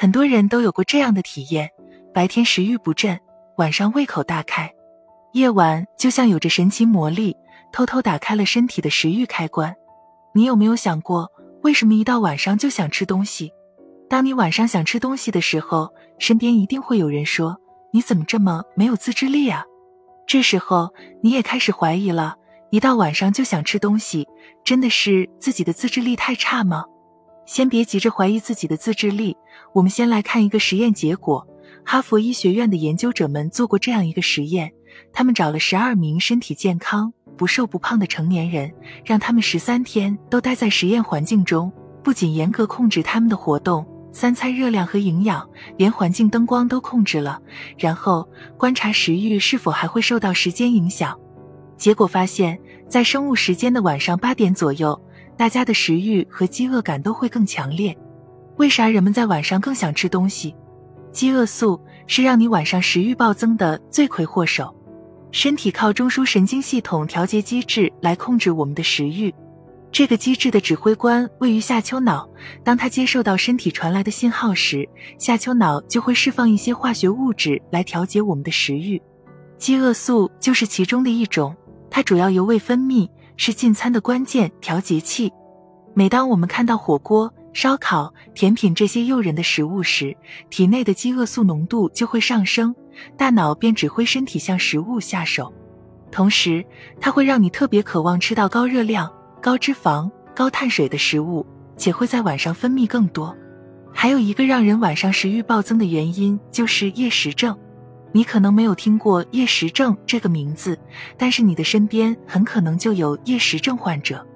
[0.00, 1.70] 很多人都有过这样的体验：
[2.14, 3.20] 白天食欲不振，
[3.58, 4.72] 晚上胃口大开，
[5.34, 7.36] 夜晚就像有着神奇魔力，
[7.70, 9.76] 偷偷打开了身体的食欲开关。
[10.32, 11.30] 你有没有想过，
[11.64, 13.52] 为什么一到晚上就想吃东西？
[14.08, 17.58] 当你晚上想吃东西的时候，身边一定会有人说
[17.92, 19.64] ：“你怎么这么没有自制力啊？”
[20.26, 22.36] 这时候你也开始怀疑了：
[22.70, 24.26] 一到晚上就想吃东西，
[24.64, 26.86] 真的是自己的自制力太差吗？
[27.50, 29.36] 先别急着怀疑自己的自制力，
[29.72, 31.44] 我们先来看一个实验结果。
[31.84, 34.72] 哈佛医学院的研究者们做过这样一个实验，
[35.12, 38.72] 他们找了十二名身体健康、不瘦不胖的成年人，
[39.04, 41.72] 让他们十三天都待在实验环境中，
[42.04, 45.44] 不仅严格控制他们的活动、三餐热量和营养，
[45.76, 47.42] 连环境灯光都控制了，
[47.76, 51.18] 然后观察食欲是否还会受到时间影响。
[51.76, 54.96] 结果发现，在生物时间的晚上八点左右。
[55.40, 57.96] 大家的食欲和饥饿感都会更强烈，
[58.58, 60.54] 为啥人们在晚上更想吃东西？
[61.12, 64.70] 饥饿素是让你晚上食欲暴增的罪魁祸首。
[65.32, 69.34] 身体靠中枢神经系统调节机制来控制我们的食欲，
[69.90, 72.28] 这个机制的指挥官位于下丘脑。
[72.62, 74.86] 当它接受到身体传来的信号时，
[75.18, 79.00] 下丘脑就会释放一些化学物质来调节我们的食欲。
[79.56, 81.56] 饥饿素就是其中的一种，
[81.88, 83.08] 它主要由胃分泌。
[83.42, 85.32] 是进餐的关键调节器。
[85.94, 90.14] 每当我们看到火锅、烧烤、甜品这些诱人的食物时，
[90.50, 92.74] 体内的饥饿素浓度就会上升，
[93.16, 95.50] 大脑便指挥身体向食物下手。
[96.12, 96.62] 同时，
[97.00, 99.10] 它会让你特别渴望吃到高热量、
[99.40, 101.46] 高脂肪、高碳水的食物，
[101.78, 103.34] 且会在晚上分泌更多。
[103.90, 107.58] 还有一个让人晚上食欲暴增的原因，就是夜食症。
[108.12, 110.78] 你可能没有听过夜食症这个名字，
[111.16, 114.26] 但是你的身边很可能就有夜食症患者。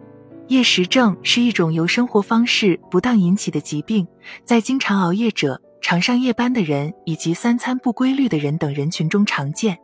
[0.48, 4.06] 夜食症是一种由生活方式不当引起的疾病，
[4.45, 9.78] 在经常熬夜者、常上夜班的人以及三餐不规律的人等人群中常见。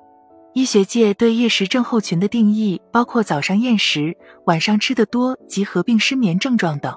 [0.52, 6.94] 医学界对夜食症候群的定义包括早上厌食、晚上吃得多及合并失眠症状等。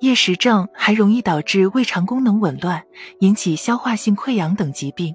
[0.00, 2.82] 夜食症还容易导致胃肠功能紊乱，
[3.20, 5.14] 引起消化性溃疡等疾病。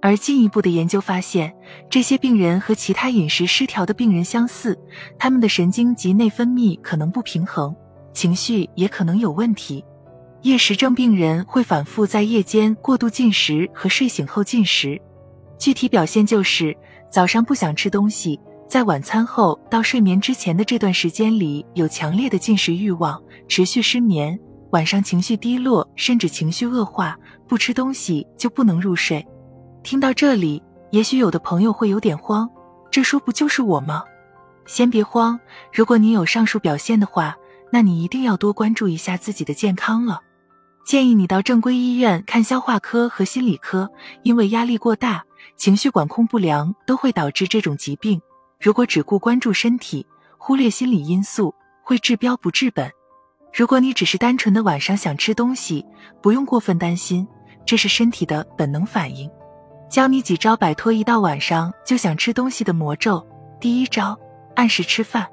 [0.00, 1.52] 而进一步的研究发现，
[1.90, 4.78] 这些病人和其他饮食失调的病人相似，
[5.18, 7.74] 他们的神经及内分泌可能不平衡，
[8.12, 9.84] 情绪也可能有问题。
[10.42, 15.00] 夜食症病人会反复在夜间过度进食和睡醒后进食，
[15.58, 16.76] 具体表现就是
[17.10, 24.38] 早上不想吃东西，在晚餐后到睡眠之前的这段时间里有强烈的进食欲望，持续失眠，
[24.70, 27.18] 晚上情绪低落，甚至情绪恶化，
[27.48, 29.26] 不吃东西就不能入睡。
[29.86, 30.60] 听到这里，
[30.90, 32.50] 也许有的朋友会有点慌，
[32.90, 34.02] 这说不就是我吗？
[34.66, 35.38] 先别慌，
[35.72, 37.36] 如果你有上述表现的话，
[37.70, 40.22] 那你一定要多关注一下自己的健康了。
[40.84, 43.88] 建议你到正规医院看消化科和心理科，
[44.24, 45.22] 因为压力过大、
[45.56, 48.20] 情绪管控不良都会导致这种疾病。
[48.60, 50.04] 如果只顾关注身体，
[50.36, 51.54] 忽略心理因素，
[51.84, 52.90] 会治标不治本。
[53.54, 55.86] 如果你只是单纯的晚上想吃东西，
[56.20, 57.24] 不用过分担心，
[57.64, 59.30] 这是身体的本能反应。
[59.88, 63.24] 教你几招摆脱一到晚上就想吃东西的魔咒。
[63.60, 64.18] 第一招，
[64.54, 65.26] 按时吃饭。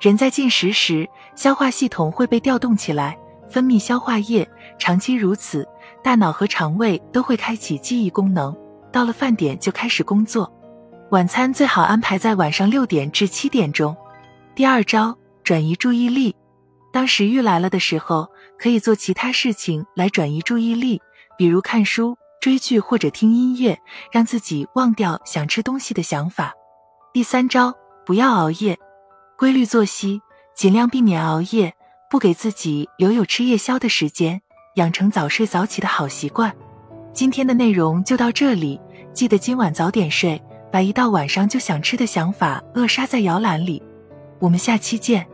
[0.00, 4.48] 人在进食时，消化系统会被调动起来，分泌消化液。
[4.78, 5.66] 长期如此，
[6.02, 8.56] 大脑和肠胃都会开启记忆功能，
[8.92, 10.50] 到了饭点就开始工作。
[11.10, 13.96] 晚餐最好安排在晚上六点至七点钟。
[14.54, 16.34] 第二招，转移注意力。
[16.92, 18.28] 当食欲来了的时候，
[18.58, 21.02] 可以做其他事情来转移注意力，
[21.36, 22.16] 比如看书。
[22.40, 23.78] 追剧或者听音乐，
[24.12, 26.52] 让自己忘掉想吃东西的想法。
[27.12, 27.74] 第三招，
[28.06, 28.78] 不要熬夜，
[29.36, 30.20] 规律作息，
[30.54, 31.74] 尽量避免熬夜，
[32.10, 34.40] 不给自己留有吃夜宵的时间，
[34.76, 36.54] 养成早睡早起的好习惯。
[37.12, 38.80] 今天的内容就到这里，
[39.12, 43.82] 记得今晚早点睡，把一到晚上就想吃的想法扼杀在摇篮里。
[44.38, 45.26] 我们下期见。